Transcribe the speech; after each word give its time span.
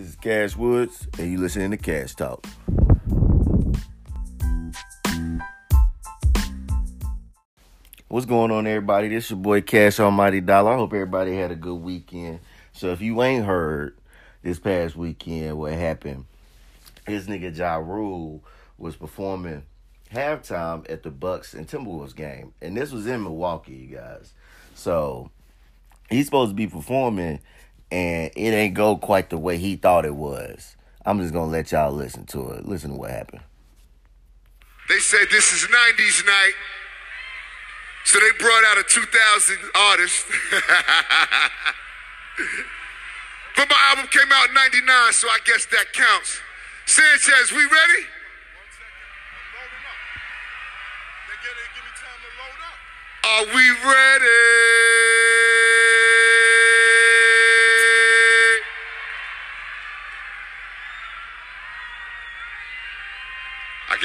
This 0.00 0.08
is 0.08 0.16
Cash 0.16 0.56
Woods, 0.56 1.06
and 1.18 1.30
you 1.30 1.36
listening 1.36 1.72
to 1.72 1.76
Cash 1.76 2.14
Talk. 2.14 2.46
What's 8.08 8.24
going 8.24 8.50
on, 8.50 8.66
everybody? 8.66 9.08
This 9.08 9.24
is 9.26 9.32
your 9.32 9.40
boy 9.40 9.60
Cash 9.60 10.00
Almighty 10.00 10.40
Dollar. 10.40 10.72
I 10.72 10.76
hope 10.76 10.94
everybody 10.94 11.36
had 11.36 11.50
a 11.50 11.54
good 11.54 11.74
weekend. 11.74 12.40
So 12.72 12.92
if 12.92 13.02
you 13.02 13.22
ain't 13.22 13.44
heard 13.44 13.98
this 14.42 14.58
past 14.58 14.96
weekend 14.96 15.58
what 15.58 15.74
happened, 15.74 16.24
his 17.06 17.26
nigga 17.26 17.54
Ja 17.54 17.74
Rule 17.74 18.42
was 18.78 18.96
performing 18.96 19.64
halftime 20.10 20.90
at 20.90 21.02
the 21.02 21.10
Bucks 21.10 21.52
and 21.52 21.68
Timberwolves 21.68 22.16
game, 22.16 22.54
and 22.62 22.74
this 22.74 22.90
was 22.90 23.06
in 23.06 23.22
Milwaukee, 23.22 23.74
you 23.74 23.96
guys. 23.96 24.32
So 24.74 25.30
he's 26.08 26.24
supposed 26.24 26.52
to 26.52 26.56
be 26.56 26.68
performing, 26.68 27.40
and 27.90 28.30
it 28.36 28.54
ain't 28.54 28.74
go 28.74 28.96
quite 28.96 29.30
the 29.30 29.38
way 29.38 29.58
he 29.58 29.76
thought 29.76 30.04
it 30.04 30.14
was. 30.14 30.76
I'm 31.04 31.20
just 31.20 31.32
gonna 31.32 31.50
let 31.50 31.72
y'all 31.72 31.92
listen 31.92 32.26
to 32.26 32.50
it. 32.50 32.66
Listen 32.66 32.90
to 32.90 32.96
what 32.96 33.10
happened. 33.10 33.42
They 34.88 34.98
said 34.98 35.26
this 35.30 35.52
is 35.52 35.68
90s 35.68 36.26
night. 36.26 36.52
So 38.04 38.18
they 38.18 38.30
brought 38.38 38.64
out 38.64 38.78
a 38.78 38.82
2000 38.82 39.58
artist. 39.74 40.26
but 43.56 43.68
my 43.68 43.76
album 43.90 44.06
came 44.10 44.32
out 44.32 44.48
in 44.48 44.54
99, 44.54 45.12
so 45.12 45.28
I 45.28 45.38
guess 45.44 45.66
that 45.66 45.92
counts. 45.92 46.40
Sanchez, 46.86 47.52
we 47.52 47.62
ready? 47.64 48.06
Are 53.22 53.44
we 53.54 53.70
ready? 53.70 54.99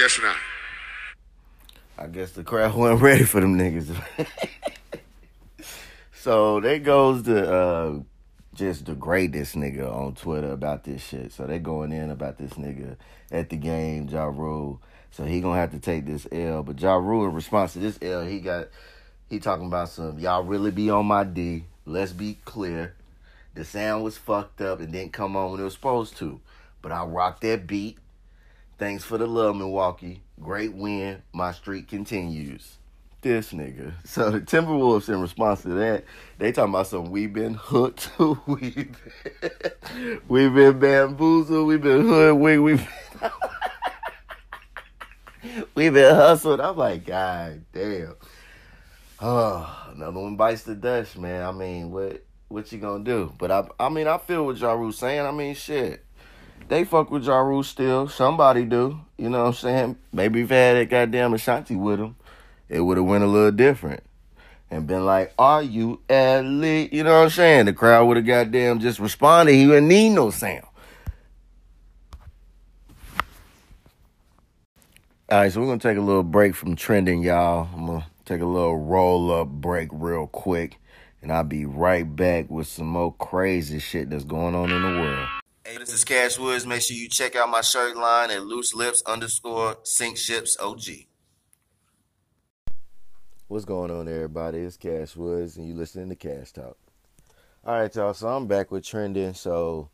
I 0.05 0.07
guess 0.07 0.21
not. 0.21 0.37
I 1.97 2.05
guess 2.05 2.31
the 2.33 2.43
crowd 2.43 2.75
wasn't 2.75 3.01
ready 3.01 3.23
for 3.23 3.41
them 3.41 3.57
niggas. 3.57 3.91
so 6.13 6.59
they 6.59 6.77
goes 6.77 7.23
to 7.23 7.51
uh, 7.51 7.99
just 8.53 8.85
degrade 8.85 9.33
this 9.33 9.55
nigga 9.55 9.91
on 9.91 10.13
Twitter 10.13 10.51
about 10.51 10.83
this 10.83 11.03
shit. 11.03 11.31
So 11.31 11.47
they 11.47 11.57
going 11.57 11.91
in 11.91 12.11
about 12.11 12.37
this 12.37 12.51
nigga 12.51 12.97
at 13.31 13.49
the 13.49 13.55
game, 13.55 14.07
Ja 14.07 14.25
Rule. 14.25 14.79
So 15.09 15.23
he 15.23 15.41
gonna 15.41 15.59
have 15.59 15.71
to 15.71 15.79
take 15.79 16.05
this 16.05 16.27
L. 16.31 16.61
But 16.61 16.79
Ja 16.79 16.97
Rule, 16.97 17.25
in 17.25 17.33
response 17.33 17.73
to 17.73 17.79
this 17.79 17.97
L, 18.03 18.23
he 18.23 18.41
got 18.41 18.67
he 19.27 19.39
talking 19.39 19.65
about 19.65 19.89
some 19.89 20.19
y'all 20.19 20.43
really 20.43 20.69
be 20.69 20.91
on 20.91 21.07
my 21.07 21.23
D. 21.23 21.63
Let's 21.87 22.13
be 22.13 22.37
clear. 22.45 22.93
The 23.55 23.65
sound 23.65 24.03
was 24.03 24.19
fucked 24.19 24.61
up 24.61 24.81
and 24.81 24.93
didn't 24.93 25.13
come 25.13 25.35
on 25.35 25.53
when 25.53 25.61
it 25.61 25.63
was 25.63 25.73
supposed 25.73 26.15
to. 26.17 26.39
But 26.83 26.91
I 26.91 27.05
rocked 27.05 27.41
that 27.41 27.65
beat. 27.65 27.97
Thanks 28.77 29.05
for 29.05 29.17
the 29.17 29.25
love, 29.25 29.55
Milwaukee. 29.55 30.21
Great 30.41 30.73
win. 30.73 31.21
My 31.31 31.53
streak 31.53 31.87
continues. 31.87 32.77
This 33.21 33.53
nigga. 33.53 33.93
So 34.05 34.31
the 34.31 34.41
Timberwolves, 34.41 35.07
in 35.07 35.21
response 35.21 35.61
to 35.61 35.69
that, 35.69 36.03
they 36.39 36.51
talking 36.51 36.73
about 36.73 36.87
some. 36.87 37.09
we've 37.09 37.31
been 37.31 37.53
hooked. 37.53 38.11
we've 38.19 38.75
been, 38.75 38.95
we 40.27 40.49
been 40.49 40.79
bamboozled. 40.79 41.67
We've 41.67 41.81
been 41.81 42.01
hoodwinked. 42.01 42.63
We 42.63 42.75
been 42.75 42.87
we 45.75 45.89
been 45.89 46.15
hustled. 46.15 46.59
I'm 46.59 46.75
like, 46.75 47.05
God 47.05 47.63
damn. 47.71 48.15
Oh, 49.21 49.87
another 49.93 50.19
one 50.19 50.35
bites 50.35 50.63
the 50.63 50.75
dust, 50.75 51.17
man. 51.17 51.43
I 51.43 51.53
mean, 51.53 51.91
what 51.91 52.25
what 52.49 52.69
you 52.73 52.79
gonna 52.79 53.05
do? 53.05 53.33
But 53.37 53.51
I 53.51 53.67
I 53.79 53.87
mean, 53.87 54.07
I 54.07 54.17
feel 54.17 54.45
what 54.45 54.57
Ja 54.57 54.91
saying. 54.91 55.25
I 55.25 55.31
mean, 55.31 55.55
shit 55.55 56.04
they 56.67 56.83
fuck 56.83 57.11
with 57.11 57.23
Ja 57.23 57.37
Rule 57.39 57.63
still. 57.63 58.07
Somebody 58.07 58.65
do. 58.65 58.99
You 59.17 59.29
know 59.29 59.43
what 59.43 59.47
I'm 59.47 59.53
saying? 59.53 59.97
Maybe 60.11 60.41
if 60.41 60.51
I 60.51 60.55
had 60.55 60.77
that 60.77 60.89
goddamn 60.89 61.33
Ashanti 61.33 61.75
with 61.75 61.99
him, 61.99 62.15
it 62.67 62.81
would 62.81 62.97
have 62.97 63.05
went 63.05 63.23
a 63.23 63.27
little 63.27 63.51
different. 63.51 64.03
And 64.71 64.87
been 64.87 65.05
like, 65.05 65.33
are 65.37 65.61
you 65.61 66.01
elite? 66.09 66.91
You 66.91 67.03
know 67.03 67.19
what 67.19 67.25
I'm 67.25 67.29
saying? 67.29 67.65
The 67.65 67.73
crowd 67.73 68.05
would 68.05 68.17
have 68.17 68.25
goddamn 68.25 68.79
just 68.79 68.99
responded. 68.99 69.53
He 69.53 69.67
wouldn't 69.67 69.87
need 69.87 70.09
no 70.09 70.31
sound. 70.31 70.65
All 75.29 75.39
right, 75.39 75.51
so 75.51 75.59
we're 75.59 75.67
going 75.67 75.79
to 75.79 75.87
take 75.87 75.97
a 75.97 76.01
little 76.01 76.23
break 76.23 76.55
from 76.55 76.75
trending, 76.75 77.23
y'all. 77.23 77.69
I'm 77.73 77.85
going 77.85 78.01
to 78.01 78.07
take 78.25 78.41
a 78.41 78.45
little 78.45 78.77
roll 78.77 79.31
up 79.31 79.47
break 79.47 79.89
real 79.91 80.27
quick. 80.27 80.77
And 81.21 81.31
I'll 81.31 81.43
be 81.43 81.65
right 81.65 82.15
back 82.15 82.49
with 82.49 82.67
some 82.67 82.87
more 82.87 83.13
crazy 83.13 83.79
shit 83.79 84.09
that's 84.09 84.23
going 84.23 84.55
on 84.55 84.71
in 84.71 84.81
the 84.81 84.99
world. 84.99 85.27
Hey, 85.67 85.79
this 85.79 85.91
is 85.91 86.03
Cash 86.03 86.37
Woods. 86.37 86.67
Make 86.67 86.83
sure 86.83 86.95
you 86.95 87.09
check 87.09 87.35
out 87.35 87.49
my 87.49 87.61
shirt 87.61 87.97
line 87.97 88.29
at 88.29 88.43
loose 88.43 88.75
lips 88.75 89.01
underscore 89.07 89.77
sink 89.81 90.15
ships 90.15 90.55
OG. 90.59 90.83
What's 93.47 93.65
going 93.65 93.89
on, 93.89 94.07
everybody? 94.07 94.59
It's 94.59 94.77
Cash 94.77 95.15
Woods, 95.15 95.57
and 95.57 95.67
you 95.67 95.73
listening 95.73 96.09
to 96.09 96.15
Cash 96.15 96.51
Talk. 96.51 96.77
All 97.65 97.79
right, 97.79 97.95
y'all. 97.95 98.13
So 98.13 98.27
I'm 98.27 98.45
back 98.45 98.69
with 98.69 98.85
trending. 98.85 99.33
So 99.33 99.89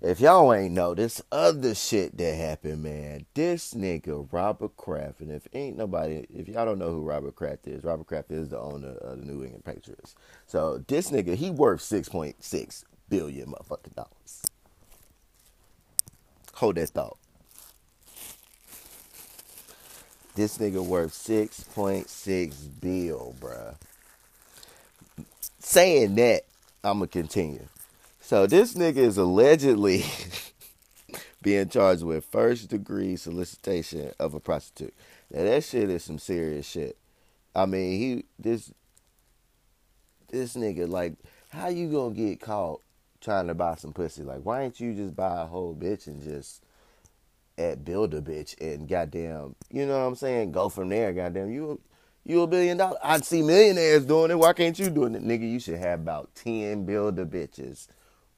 if 0.00 0.18
y'all 0.18 0.50
ain't 0.54 0.72
know 0.72 0.94
this 0.94 1.20
other 1.30 1.74
shit 1.74 2.16
that 2.16 2.34
happened, 2.34 2.82
man, 2.82 3.26
this 3.34 3.74
nigga 3.74 4.26
Robert 4.32 4.78
Kraft, 4.78 5.20
and 5.20 5.30
if 5.30 5.46
ain't 5.52 5.76
nobody, 5.76 6.24
if 6.30 6.48
y'all 6.48 6.64
don't 6.64 6.78
know 6.78 6.90
who 6.90 7.02
Robert 7.02 7.36
Kraft 7.36 7.66
is, 7.66 7.84
Robert 7.84 8.06
Kraft 8.06 8.30
is 8.30 8.48
the 8.48 8.58
owner 8.58 8.92
of 9.02 9.18
the 9.18 9.26
New 9.26 9.44
England 9.44 9.66
Patriots. 9.66 10.14
So 10.46 10.78
this 10.88 11.10
nigga, 11.10 11.34
he 11.34 11.50
worth 11.50 11.82
six 11.82 12.08
point 12.08 12.42
six 12.42 12.86
billion 13.10 13.48
motherfucking 13.52 13.94
dollars. 13.94 14.51
Hold 16.62 16.76
that 16.76 16.90
thought. 16.90 17.18
This 20.36 20.58
nigga 20.58 20.80
worth 20.86 21.10
6.6 21.10 22.80
bill, 22.80 23.34
bruh. 23.40 23.74
Saying 25.58 26.14
that, 26.14 26.42
I'ma 26.84 27.06
continue. 27.06 27.66
So 28.20 28.46
this 28.46 28.74
nigga 28.74 28.98
is 28.98 29.18
allegedly 29.18 30.04
being 31.42 31.68
charged 31.68 32.04
with 32.04 32.26
first 32.26 32.68
degree 32.68 33.16
solicitation 33.16 34.12
of 34.20 34.34
a 34.34 34.38
prostitute. 34.38 34.94
Now 35.32 35.42
that 35.42 35.64
shit 35.64 35.90
is 35.90 36.04
some 36.04 36.20
serious 36.20 36.64
shit. 36.64 36.96
I 37.56 37.66
mean, 37.66 37.98
he 37.98 38.24
this 38.38 38.72
this 40.30 40.54
nigga 40.54 40.88
like 40.88 41.14
how 41.48 41.66
you 41.66 41.90
gonna 41.90 42.14
get 42.14 42.40
caught 42.40 42.82
trying 43.22 43.46
to 43.46 43.54
buy 43.54 43.76
some 43.76 43.92
pussy. 43.92 44.22
Like, 44.22 44.40
why 44.40 44.62
ain't 44.62 44.80
you 44.80 44.94
just 44.94 45.16
buy 45.16 45.42
a 45.42 45.46
whole 45.46 45.74
bitch 45.74 46.06
and 46.06 46.22
just 46.22 46.62
at 47.58 47.84
build 47.84 48.14
a 48.14 48.20
bitch 48.20 48.58
and 48.60 48.88
goddamn, 48.88 49.54
you 49.70 49.86
know 49.86 49.98
what 49.98 50.08
I'm 50.08 50.14
saying? 50.14 50.52
Go 50.52 50.68
from 50.68 50.88
there, 50.88 51.12
goddamn. 51.12 51.50
You 51.50 51.80
you 52.24 52.42
a 52.42 52.46
billion 52.46 52.76
dollars. 52.76 52.98
I 53.02 53.18
see 53.20 53.42
millionaires 53.42 54.04
doing 54.04 54.30
it. 54.30 54.38
Why 54.38 54.52
can't 54.52 54.78
you 54.78 54.90
do 54.90 55.04
it, 55.04 55.12
nigga? 55.12 55.50
You 55.50 55.58
should 55.58 55.78
have 55.78 56.00
about 56.00 56.34
ten 56.34 56.84
build 56.84 57.18
a 57.18 57.24
bitches 57.24 57.88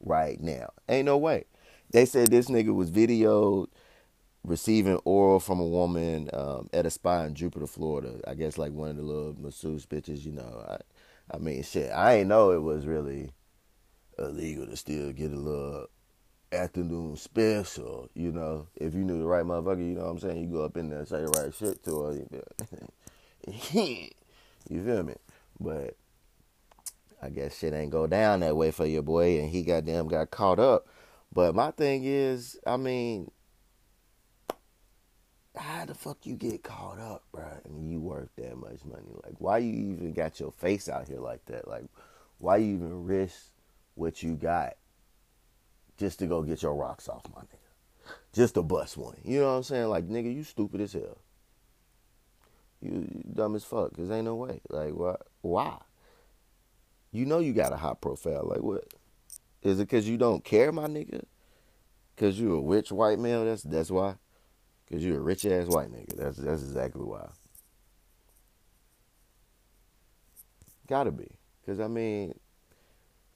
right 0.00 0.41
now. 0.41 0.71
Ain't 0.89 1.06
no 1.06 1.19
way. 1.19 1.45
They 1.91 2.06
said 2.06 2.28
this 2.28 2.49
nigga 2.49 2.75
was 2.75 2.91
videoed 2.91 3.69
receiving 4.43 5.01
oral 5.05 5.41
from 5.41 5.59
a 5.61 5.66
woman 5.66 6.28
um, 6.33 6.69
at 6.72 6.87
a 6.87 6.91
spa 6.91 7.25
in 7.25 7.34
Jupiter, 7.34 7.66
Florida. 7.66 8.21
I 8.27 8.34
guess 8.34 8.59
like 8.59 8.72
one 8.72 8.91
of 8.91 8.97
the 8.97 9.03
little 9.03 9.34
masseuse 9.39 9.87
bitches, 9.87 10.25
you 10.25 10.33
know. 10.33 10.65
I, 10.69 10.78
I 11.34 11.39
mean, 11.39 11.62
shit. 11.62 11.91
I 11.91 12.16
ain't 12.16 12.28
know 12.28 12.51
it 12.51 12.62
was 12.62 12.87
really 12.87 13.31
illegal 14.19 14.66
to 14.66 14.76
still 14.76 15.12
get 15.12 15.32
a 15.32 15.36
little 15.36 15.86
afternoon 16.52 17.16
special, 17.16 18.08
you 18.14 18.32
know. 18.32 18.69
If 18.76 18.94
you 18.94 19.04
knew 19.04 19.19
the 19.19 19.26
right 19.26 19.44
motherfucker, 19.44 19.86
you 19.86 19.94
know 19.94 20.04
what 20.04 20.10
I'm 20.10 20.19
saying? 20.20 20.38
You 20.38 20.47
go 20.48 20.64
up 20.64 20.76
in 20.76 20.91
there 20.91 21.00
and 21.00 21.08
say 21.08 21.22
the 21.22 21.28
right 21.28 21.54
shit 21.54 21.82
to 21.84 22.02
her. 22.02 22.12
You, 22.14 22.28
you 24.71 24.84
feel 24.84 25.03
me? 25.03 25.15
But 25.59 25.97
I 27.22 27.30
guess 27.30 27.59
shit 27.59 27.72
ain't 27.72 27.91
go 27.91 28.06
down 28.06 28.41
that 28.41 28.56
way 28.56 28.71
for 28.71 28.86
your 28.86 29.03
boy, 29.03 29.41
and 29.41 29.50
he 29.50 29.62
goddamn 29.62 30.09
got 30.09 30.30
caught 30.30 30.59
up. 30.59 30.86
But 31.33 31.54
my 31.54 31.71
thing 31.72 32.04
is, 32.04 32.59
I 32.66 32.77
mean, 32.77 33.30
how 35.56 35.84
the 35.84 35.94
fuck 35.94 36.18
you 36.24 36.36
get 36.36 36.62
caught 36.62 36.98
up, 36.98 37.24
bro? 37.33 37.44
And 37.65 37.91
you 37.91 38.00
worth 38.00 38.30
that 38.36 38.56
much 38.56 38.84
money? 38.84 39.12
Like, 39.24 39.34
why 39.39 39.59
you 39.59 39.72
even 39.72 40.12
got 40.12 40.39
your 40.41 40.53
face 40.53 40.89
out 40.89 41.09
here 41.09 41.21
like 41.21 41.44
that? 41.47 41.68
Like, 41.68 41.84
why 42.39 42.56
you 42.59 42.74
even 42.74 43.04
risk 43.04 43.50
what 43.94 44.22
you 44.22 44.34
got 44.34 44.74
just 45.96 46.18
to 46.18 46.26
go 46.26 46.42
get 46.42 46.62
your 46.62 46.74
rocks 46.74 47.08
off, 47.08 47.24
my 47.34 47.42
nigga. 47.42 48.14
Just 48.32 48.54
to 48.54 48.62
bust 48.62 48.96
one. 48.96 49.16
You 49.24 49.41
know 49.41 49.46
what 49.46 49.58
I'm 49.58 49.62
saying? 49.62 49.88
Like, 49.88 50.08
nigga, 50.08 50.34
you 50.34 50.44
stupid 50.44 50.80
as 50.80 50.92
hell. 50.92 51.18
You, 52.80 52.91
you 52.91 53.24
dumb 53.32 53.54
as 53.54 53.64
fuck, 53.64 53.94
cause 53.96 54.10
ain't 54.10 54.26
no 54.26 54.34
way. 54.34 54.60
Like, 54.68 54.92
why? 54.92 55.16
Why? 55.41 55.78
You 57.12 57.24
know 57.26 57.38
you 57.38 57.52
got 57.52 57.72
a 57.72 57.76
hot 57.76 58.00
profile. 58.00 58.44
Like, 58.44 58.62
what? 58.62 58.84
Is 59.62 59.80
it 59.80 59.88
cause 59.88 60.06
you 60.06 60.18
don't 60.18 60.44
care, 60.44 60.72
my 60.72 60.86
nigga? 60.86 61.22
Cause 62.16 62.38
you 62.38 62.56
a 62.56 62.60
rich 62.60 62.92
white 62.92 63.18
male? 63.18 63.44
That's 63.44 63.62
that's 63.62 63.91
why. 63.91 64.16
Cause 64.91 65.02
you 65.02 65.16
a 65.16 65.20
rich 65.20 65.46
ass 65.46 65.66
white 65.66 65.91
nigga. 65.91 66.16
That's 66.16 66.36
that's 66.36 66.62
exactly 66.62 67.02
why. 67.02 67.28
Gotta 70.86 71.10
be. 71.10 71.38
Cause 71.64 71.80
I 71.80 71.88
mean, 71.88 72.34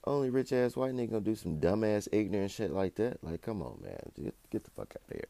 only 0.08 0.30
rich 0.30 0.52
ass 0.52 0.76
white 0.76 0.92
nigga 0.92 1.10
gonna 1.10 1.20
do 1.22 1.34
some 1.34 1.60
dumbass 1.60 2.08
ignorant 2.12 2.50
shit 2.50 2.72
like 2.72 2.94
that. 2.96 3.22
Like, 3.22 3.42
come 3.42 3.62
on, 3.62 3.78
man, 3.82 3.98
get, 4.16 4.34
get 4.50 4.64
the 4.64 4.70
fuck 4.70 4.94
out 4.96 5.10
of 5.10 5.16
here. 5.16 5.28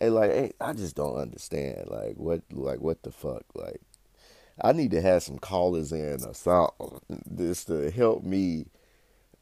Hey, 0.00 0.10
like, 0.10 0.30
hey, 0.30 0.52
I 0.60 0.72
just 0.72 0.96
don't 0.96 1.16
understand. 1.16 1.88
Like, 1.88 2.16
what, 2.16 2.42
like, 2.50 2.80
what 2.80 3.02
the 3.02 3.12
fuck? 3.12 3.44
Like, 3.54 3.80
I 4.62 4.72
need 4.72 4.90
to 4.92 5.00
have 5.00 5.22
some 5.22 5.38
callers 5.38 5.92
in 5.92 6.24
or 6.24 6.34
something 6.34 7.00
just 7.36 7.66
to 7.68 7.90
help 7.90 8.22
me 8.22 8.66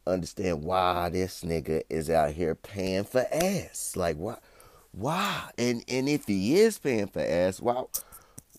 understand 0.06 0.62
why 0.62 1.08
this 1.08 1.42
nigga 1.42 1.82
is 1.88 2.10
out 2.10 2.32
here 2.32 2.54
paying 2.54 3.04
for 3.04 3.26
ass. 3.32 3.94
Like, 3.96 4.16
why? 4.16 4.36
Why? 4.92 5.50
And 5.58 5.84
and 5.88 6.08
if 6.08 6.26
he 6.26 6.56
is 6.60 6.78
paying 6.78 7.08
for 7.08 7.20
ass, 7.20 7.60
why? 7.60 7.84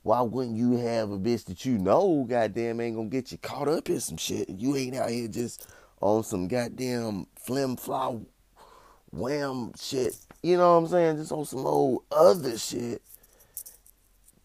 why 0.05 0.21
wouldn't 0.21 0.55
you 0.55 0.73
have 0.77 1.09
a 1.09 1.17
bitch 1.17 1.45
that 1.45 1.65
you 1.65 1.79
know, 1.79 2.27
goddamn, 2.29 2.79
ain't 2.79 2.95
gonna 2.95 3.09
get 3.09 3.31
you 3.31 3.39
caught 3.39 3.67
up 3.67 3.89
in 3.89 3.99
some 3.99 4.17
shit? 4.17 4.47
You 4.47 4.75
ain't 4.75 4.95
out 4.95 5.09
here 5.09 5.27
just 5.27 5.67
on 6.01 6.23
some 6.23 6.47
goddamn 6.47 7.27
flim 7.37 7.75
fly 7.75 8.17
wham 9.11 9.71
shit. 9.79 10.15
You 10.43 10.57
know 10.57 10.73
what 10.73 10.85
I'm 10.85 10.87
saying? 10.87 11.17
Just 11.17 11.31
on 11.31 11.45
some 11.45 11.65
old 11.65 12.03
other 12.11 12.57
shit. 12.57 13.01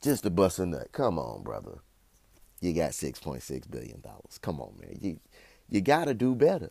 Just 0.02 0.23
to 0.23 0.31
bust 0.31 0.58
a 0.58 0.67
nut. 0.67 0.88
Come 0.93 1.19
on, 1.19 1.43
brother. 1.43 1.79
You 2.61 2.73
got 2.73 2.94
six 2.94 3.19
point 3.19 3.43
six 3.43 3.67
billion 3.67 4.00
dollars. 4.00 4.38
Come 4.41 4.61
on, 4.61 4.75
man. 4.81 4.99
You 5.00 5.20
you 5.69 5.81
gotta 5.81 6.14
do 6.14 6.35
better. 6.35 6.70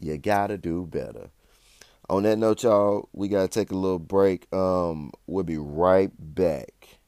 You 0.00 0.16
gotta 0.18 0.56
do 0.56 0.86
better. 0.86 1.30
On 2.10 2.22
that 2.22 2.38
note, 2.38 2.62
y'all, 2.62 3.08
we 3.12 3.28
gotta 3.28 3.48
take 3.48 3.70
a 3.70 3.76
little 3.76 3.98
break. 3.98 4.52
Um, 4.52 5.12
we'll 5.26 5.44
be 5.44 5.58
right 5.58 6.10
back. 6.18 6.98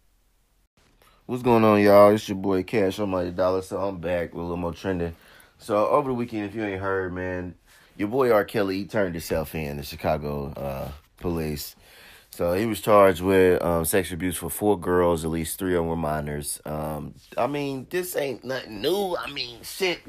What's 1.27 1.43
going 1.43 1.65
on, 1.65 1.81
y'all? 1.81 2.13
It's 2.13 2.29
your 2.29 2.37
boy 2.37 2.65
Cash 2.65 2.99
on 2.99 3.05
Almighty 3.05 3.31
Dollar. 3.31 3.63
So 3.63 3.79
I'm 3.79 3.99
back 3.99 4.35
with 4.35 4.41
a 4.41 4.43
little 4.43 4.57
more 4.57 4.75
trending. 4.75 5.15
So 5.61 5.89
over 5.89 6.09
the 6.09 6.15
weekend, 6.15 6.47
if 6.47 6.55
you 6.55 6.65
ain't 6.65 6.81
heard, 6.81 7.13
man, 7.13 7.55
your 7.99 8.09
boy 8.09 8.33
R. 8.33 8.45
Kelly 8.47 8.79
he 8.79 8.85
turned 8.87 9.15
himself 9.15 9.55
in 9.55 9.77
the 9.77 9.83
Chicago 9.83 10.53
uh, 10.57 10.91
police. 11.19 11.77
So 12.31 12.55
he 12.55 12.65
was 12.65 12.81
charged 12.81 13.21
with 13.21 13.63
um, 13.63 13.85
sexual 13.85 14.15
abuse 14.15 14.37
for 14.37 14.49
four 14.49 14.81
girls, 14.81 15.23
at 15.23 15.31
least 15.31 15.59
three 15.59 15.75
of 15.75 15.81
them 15.81 15.89
were 15.89 15.97
minors. 15.97 16.63
Um, 16.65 17.15
I 17.37 17.47
mean, 17.47 17.87
this 17.91 18.17
ain't 18.17 18.43
nothing 18.43 18.81
new. 18.81 19.15
I 19.17 19.31
mean, 19.31 19.59
shit. 19.63 20.01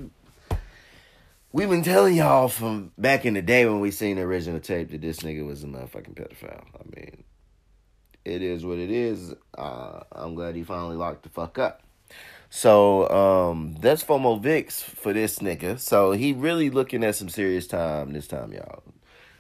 We've 1.52 1.70
been 1.70 1.84
telling 1.84 2.16
y'all 2.16 2.48
from 2.48 2.94
back 2.98 3.26
in 3.26 3.34
the 3.34 3.42
day 3.42 3.66
when 3.66 3.82
we 3.82 3.92
seen 3.92 4.16
the 4.16 4.22
original 4.22 4.62
tape 4.62 4.92
that 4.92 5.02
this 5.02 5.18
nigga 5.20 5.46
was 5.46 5.66
a 5.66 5.68
motherfucking 5.68 6.14
pedophile. 6.14 6.64
I 6.80 6.96
mean, 6.96 7.26
it 8.24 8.42
is 8.42 8.64
what 8.66 8.78
it 8.78 8.90
is. 8.90 9.34
Uh, 9.58 10.04
I'm 10.14 10.34
glad 10.34 10.56
he 10.56 10.64
finally 10.64 10.96
locked 10.96 11.24
the 11.24 11.30
fuck 11.30 11.60
up. 11.60 11.82
So 12.54 13.10
um, 13.10 13.78
that's 13.80 14.04
FOMO 14.04 14.42
Vix 14.42 14.84
for 14.84 15.14
this 15.14 15.40
nigga. 15.40 15.80
So 15.80 16.12
he 16.12 16.34
really 16.34 16.70
looking 16.70 17.02
at 17.02 17.16
some 17.16 17.30
serious 17.30 17.66
time 17.66 18.12
this 18.12 18.28
time, 18.28 18.52
y'all. 18.52 18.84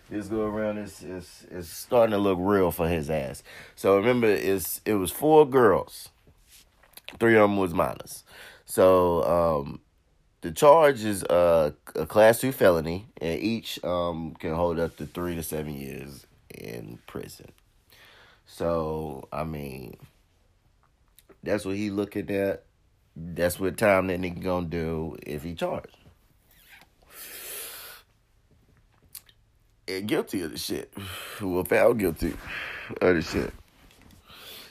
This 0.10 0.28
go 0.28 0.42
around 0.44 0.78
is 0.78 1.04
is 1.04 1.46
is 1.52 1.70
starting 1.70 2.12
to 2.12 2.18
look 2.18 2.38
real 2.42 2.72
for 2.72 2.88
his 2.88 3.10
ass. 3.10 3.44
So 3.76 3.98
remember, 3.98 4.28
it's 4.28 4.80
it 4.86 4.94
was 4.94 5.12
four 5.12 5.46
girls, 5.46 6.08
three 7.20 7.36
of 7.36 7.42
them 7.42 7.58
was 7.58 7.74
minors. 7.74 8.24
So 8.66 9.24
um, 9.26 9.82
the 10.40 10.52
charge 10.52 11.04
is 11.04 11.24
uh, 11.26 11.72
a 11.96 12.06
class 12.06 12.40
two 12.40 12.54
felony, 12.54 13.08
and 13.20 13.42
each 13.42 13.84
um, 13.84 14.36
can 14.40 14.56
hold 14.56 14.80
up 14.80 14.96
to 14.98 15.06
three 15.06 15.36
to 15.36 15.44
seven 15.44 15.78
years 15.78 16.26
in 16.50 16.98
prison. 17.08 17.52
So 18.46 19.28
I 19.34 19.44
mean, 19.44 19.98
that's 21.44 21.66
what 21.66 21.76
he 21.76 21.90
looking 21.90 22.30
at. 22.32 22.64
That's 23.16 23.60
what 23.60 23.78
time 23.78 24.08
that 24.08 24.20
nigga 24.20 24.42
gonna 24.42 24.68
do 24.68 25.18
if 25.26 25.44
he 25.44 25.54
charged. 25.54 25.96
And 29.88 30.08
guilty 30.08 30.42
of 30.42 30.52
the 30.52 30.58
shit. 30.58 30.94
Well, 31.42 31.64
found 31.64 32.00
guilty 32.00 32.34
of 33.02 33.16
the 33.16 33.22
shit. 33.22 33.54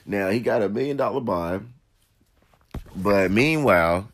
Now 0.07 0.31
he 0.31 0.41
got 0.41 0.63
a 0.63 0.69
million 0.69 0.97
dollar 0.97 1.21
bond, 1.21 1.73
but 2.97 3.31
meanwhile, 3.31 4.09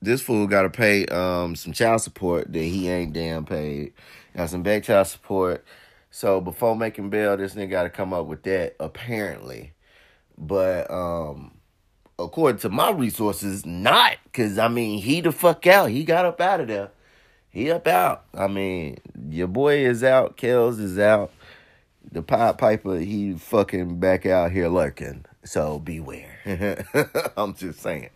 this 0.00 0.22
fool 0.22 0.46
got 0.46 0.62
to 0.62 0.70
pay 0.70 1.04
um 1.06 1.56
some 1.56 1.72
child 1.72 2.00
support 2.00 2.52
that 2.52 2.58
he 2.58 2.88
ain't 2.88 3.12
damn 3.12 3.44
paid. 3.44 3.92
Got 4.36 4.50
some 4.50 4.62
back 4.62 4.84
child 4.84 5.08
support 5.08 5.64
so 6.10 6.40
before 6.40 6.76
making 6.76 7.10
bail, 7.10 7.36
this 7.36 7.54
nigga 7.54 7.70
got 7.70 7.82
to 7.84 7.90
come 7.90 8.12
up 8.12 8.26
with 8.26 8.42
that 8.42 8.74
apparently. 8.80 9.72
But 10.36 10.90
um 10.90 11.59
according 12.24 12.58
to 12.60 12.68
my 12.68 12.90
resources, 12.90 13.64
not 13.66 14.16
because 14.24 14.58
I 14.58 14.68
mean 14.68 15.00
he 15.00 15.20
the 15.20 15.32
fuck 15.32 15.66
out. 15.66 15.90
He 15.90 16.04
got 16.04 16.24
up 16.24 16.40
out 16.40 16.60
of 16.60 16.68
there. 16.68 16.90
He 17.50 17.70
up 17.70 17.86
out. 17.88 18.24
I 18.32 18.46
mean, 18.46 18.98
your 19.28 19.48
boy 19.48 19.84
is 19.84 20.04
out. 20.04 20.36
Kells 20.36 20.78
is 20.78 20.98
out. 20.98 21.32
The 22.12 22.22
Pied 22.22 22.58
Piper, 22.58 22.98
he 22.98 23.34
fucking 23.34 23.98
back 23.98 24.24
out 24.24 24.52
here 24.52 24.68
lurking. 24.68 25.24
So 25.44 25.78
beware. 25.78 26.86
I'm 27.36 27.54
just 27.54 27.80
saying. 27.80 28.10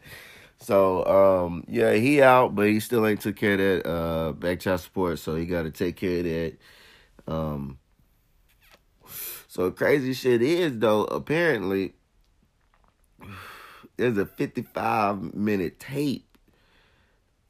So 0.58 1.04
um 1.04 1.64
yeah, 1.68 1.92
he 1.94 2.22
out, 2.22 2.54
but 2.54 2.66
he 2.68 2.80
still 2.80 3.06
ain't 3.06 3.20
took 3.20 3.36
care 3.36 3.52
of 3.54 3.58
that 3.58 3.88
uh 3.88 4.32
back 4.32 4.60
child 4.60 4.80
support. 4.80 5.18
So 5.18 5.34
he 5.34 5.46
got 5.46 5.62
to 5.62 5.70
take 5.70 5.96
care 5.96 6.18
of 6.18 6.24
that. 6.24 6.56
Um 7.26 7.78
so 9.48 9.70
crazy 9.70 10.14
shit 10.14 10.42
is 10.42 10.78
though, 10.78 11.04
apparently 11.04 11.94
there's 13.96 14.18
a 14.18 14.26
55 14.26 15.34
minute 15.34 15.78
tape 15.78 16.26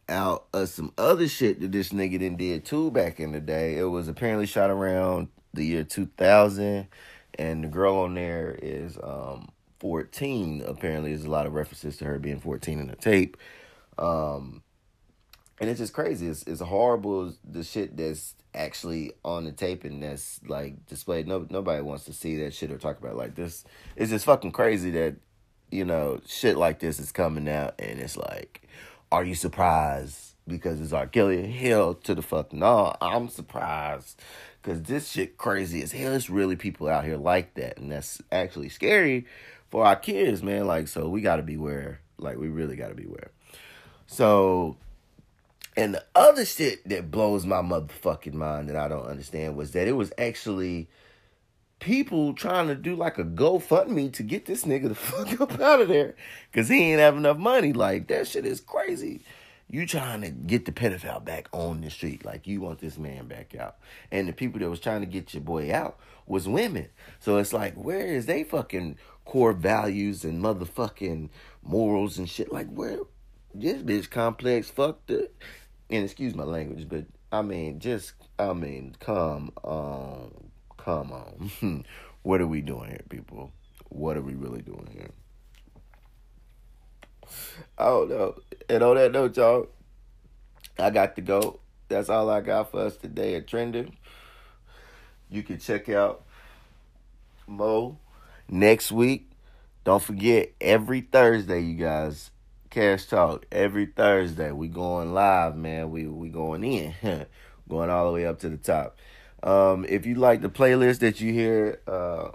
out 0.08 0.46
of 0.52 0.68
some 0.68 0.92
other 0.98 1.28
shit 1.28 1.60
that 1.60 1.72
this 1.72 1.90
nigga 1.90 2.20
done 2.20 2.36
did 2.36 2.64
too 2.64 2.90
back 2.90 3.20
in 3.20 3.32
the 3.32 3.40
day. 3.40 3.78
It 3.78 3.84
was 3.84 4.08
apparently 4.08 4.46
shot 4.46 4.70
around 4.70 5.28
the 5.54 5.64
year 5.64 5.84
2000 5.84 6.86
and 7.38 7.64
the 7.64 7.68
girl 7.68 7.96
on 7.98 8.14
there 8.14 8.58
is 8.60 8.98
um 9.02 9.48
14 9.78 10.64
apparently 10.66 11.12
there's 11.12 11.24
a 11.24 11.30
lot 11.30 11.46
of 11.46 11.54
references 11.54 11.96
to 11.96 12.04
her 12.04 12.18
being 12.18 12.40
14 12.40 12.80
in 12.80 12.88
the 12.88 12.96
tape 12.96 13.36
um 13.98 14.62
and 15.60 15.70
it's 15.70 15.78
just 15.78 15.92
crazy 15.92 16.26
it's, 16.26 16.42
it's 16.44 16.60
horrible 16.60 17.32
the 17.44 17.62
shit 17.62 17.96
that's 17.96 18.34
actually 18.54 19.12
on 19.24 19.44
the 19.44 19.52
tape 19.52 19.84
and 19.84 20.02
that's 20.02 20.40
like 20.46 20.86
displayed. 20.86 21.26
No, 21.26 21.46
nobody 21.50 21.82
wants 21.82 22.04
to 22.04 22.12
see 22.12 22.36
that 22.38 22.54
shit 22.54 22.70
or 22.70 22.78
talk 22.78 22.98
about 22.98 23.12
it 23.12 23.16
like 23.16 23.34
this. 23.34 23.64
It's 23.96 24.10
just 24.10 24.24
fucking 24.24 24.52
crazy 24.52 24.90
that 24.92 25.16
you 25.74 25.84
know 25.84 26.20
shit 26.26 26.56
like 26.56 26.78
this 26.78 27.00
is 27.00 27.12
coming 27.12 27.48
out 27.48 27.74
and 27.78 27.98
it's 28.00 28.16
like, 28.16 28.62
are 29.10 29.24
you 29.24 29.34
surprised 29.34 30.34
because 30.46 30.80
it's 30.80 30.92
R. 30.92 31.06
Kelly? 31.06 31.50
Hell 31.50 31.94
to 31.94 32.14
the 32.14 32.22
fuck 32.22 32.52
no, 32.52 32.94
I'm 33.00 33.28
surprised 33.28 34.20
because 34.62 34.82
this 34.82 35.10
shit 35.10 35.36
crazy 35.36 35.82
as 35.82 35.92
hell. 35.92 36.14
It's 36.14 36.30
really 36.30 36.56
people 36.56 36.88
out 36.88 37.04
here 37.04 37.16
like 37.16 37.54
that, 37.54 37.78
and 37.78 37.90
that's 37.90 38.22
actually 38.30 38.68
scary 38.68 39.26
for 39.70 39.84
our 39.84 39.96
kids, 39.96 40.42
man. 40.42 40.66
Like 40.66 40.88
so, 40.88 41.08
we 41.08 41.20
got 41.20 41.36
to 41.36 41.42
beware. 41.42 42.00
Like 42.18 42.38
we 42.38 42.48
really 42.48 42.76
got 42.76 42.88
to 42.88 42.94
beware. 42.94 43.32
So 44.06 44.76
and 45.76 45.94
the 45.94 46.04
other 46.14 46.44
shit 46.44 46.88
that 46.88 47.10
blows 47.10 47.44
my 47.44 47.60
motherfucking 47.60 48.34
mind 48.34 48.68
that 48.68 48.76
I 48.76 48.86
don't 48.86 49.06
understand 49.06 49.56
was 49.56 49.72
that 49.72 49.88
it 49.88 49.92
was 49.92 50.12
actually 50.18 50.88
people 51.80 52.34
trying 52.34 52.68
to 52.68 52.74
do 52.74 52.96
like 52.96 53.18
a 53.18 53.24
GoFundMe 53.24 54.12
to 54.14 54.22
get 54.22 54.46
this 54.46 54.64
nigga 54.64 54.88
the 54.88 54.94
fuck 54.94 55.40
up 55.40 55.60
out 55.60 55.80
of 55.80 55.88
there 55.88 56.14
because 56.50 56.68
he 56.68 56.92
ain't 56.92 57.00
have 57.00 57.16
enough 57.16 57.38
money. 57.38 57.72
Like, 57.72 58.08
that 58.08 58.26
shit 58.26 58.46
is 58.46 58.60
crazy. 58.60 59.22
You 59.70 59.86
trying 59.86 60.20
to 60.20 60.30
get 60.30 60.66
the 60.66 60.72
pedophile 60.72 61.24
back 61.24 61.48
on 61.52 61.80
the 61.80 61.90
street. 61.90 62.24
Like, 62.24 62.46
you 62.46 62.60
want 62.60 62.80
this 62.80 62.98
man 62.98 63.26
back 63.26 63.54
out. 63.54 63.76
And 64.10 64.28
the 64.28 64.32
people 64.32 64.60
that 64.60 64.70
was 64.70 64.80
trying 64.80 65.00
to 65.00 65.06
get 65.06 65.34
your 65.34 65.42
boy 65.42 65.72
out 65.72 65.98
was 66.26 66.48
women. 66.48 66.88
So 67.18 67.38
it's 67.38 67.52
like, 67.52 67.74
where 67.74 68.06
is 68.06 68.26
they 68.26 68.44
fucking 68.44 68.98
core 69.24 69.52
values 69.52 70.24
and 70.24 70.42
motherfucking 70.42 71.30
morals 71.62 72.18
and 72.18 72.28
shit? 72.28 72.52
Like, 72.52 72.68
where? 72.68 72.98
This 73.54 73.82
bitch 73.82 74.10
complex 74.10 74.68
fucked 74.68 75.10
up 75.12 75.28
and 75.90 76.04
excuse 76.04 76.34
my 76.34 76.44
language, 76.44 76.88
but 76.88 77.06
I 77.30 77.42
mean, 77.42 77.78
just 77.80 78.14
I 78.38 78.52
mean, 78.52 78.96
come 79.00 79.52
on, 79.62 80.50
come 80.84 81.12
on. 81.12 81.84
what 82.22 82.40
are 82.40 82.46
we 82.46 82.60
doing 82.60 82.90
here, 82.90 83.04
people? 83.08 83.52
What 83.88 84.16
are 84.16 84.22
we 84.22 84.34
really 84.34 84.62
doing 84.62 84.88
here? 84.92 85.10
I 87.78 87.84
don't 87.86 88.10
know. 88.10 88.34
And 88.68 88.82
on 88.82 88.96
that 88.96 89.12
note, 89.12 89.36
y'all, 89.36 89.68
I 90.78 90.90
got 90.90 91.16
to 91.16 91.22
go. 91.22 91.60
That's 91.88 92.08
all 92.08 92.28
I 92.28 92.40
got 92.40 92.70
for 92.70 92.80
us 92.80 92.96
today 92.96 93.34
at 93.36 93.46
Trending. 93.46 93.96
You 95.30 95.42
can 95.42 95.58
check 95.58 95.88
out 95.88 96.24
Mo 97.46 97.98
next 98.48 98.92
week. 98.92 99.30
Don't 99.84 100.02
forget, 100.02 100.52
every 100.60 101.02
Thursday, 101.02 101.60
you 101.60 101.74
guys, 101.74 102.30
Cash 102.70 103.06
Talk 103.06 103.46
every 103.52 103.86
Thursday. 103.86 104.50
We 104.50 104.68
going 104.68 105.12
live, 105.12 105.56
man. 105.56 105.90
We 105.90 106.06
we 106.06 106.28
going 106.28 106.64
in, 106.64 106.94
going 107.68 107.90
all 107.90 108.06
the 108.06 108.12
way 108.12 108.26
up 108.26 108.40
to 108.40 108.48
the 108.48 108.56
top. 108.56 108.96
Um, 109.44 109.84
if 109.88 110.06
you 110.06 110.16
like 110.16 110.40
the 110.40 110.48
playlist 110.48 111.00
that 111.00 111.20
you 111.20 111.32
hear 111.32 111.80
uh, 111.86 112.30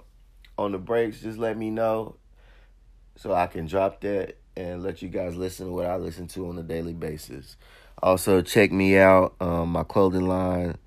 on 0.57 0.71
the 0.71 0.77
breaks, 0.77 1.21
just 1.21 1.39
let 1.39 1.57
me 1.57 1.71
know. 1.71 2.15
so 3.15 3.33
I 3.33 3.47
can 3.47 3.65
drop 3.65 4.01
that 4.01 4.37
and 4.55 4.83
let 4.83 5.01
you 5.01 5.09
guys 5.09 5.35
listen 5.35 5.67
to 5.67 5.73
what 5.73 5.87
I 5.87 5.97
listen 5.97 6.27
to 6.29 6.47
on 6.49 6.57
a 6.59 6.63
daily 6.63 6.93
basis. 6.93 7.57
Also, 8.01 8.41
check 8.41 8.71
me 8.71 8.97
out. 8.97 9.35
Um, 9.41 9.71
my 9.71 9.83
clothing 9.83 10.27
line 10.27 10.77